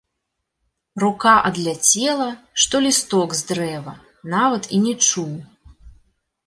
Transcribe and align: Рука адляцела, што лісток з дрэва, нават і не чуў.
Рука 1.03 1.33
адляцела, 1.49 2.27
што 2.65 2.75
лісток 2.87 3.29
з 3.41 3.47
дрэва, 3.51 3.93
нават 4.37 4.63
і 4.79 4.83
не 4.89 4.93
чуў. 5.09 5.33